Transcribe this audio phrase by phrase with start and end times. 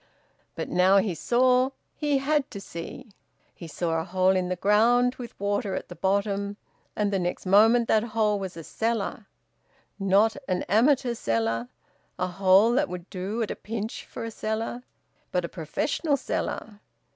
[0.55, 1.69] But now he saw.
[1.95, 3.11] He had to see.
[3.53, 6.57] He saw a hole in the ground, with water at the bottom,
[6.95, 9.27] and the next moment that hole was a cellar;
[9.99, 11.67] not an amateur cellar,
[12.17, 14.81] a hole that would do at a pinch for a cellar,
[15.31, 16.79] but a professional cellar.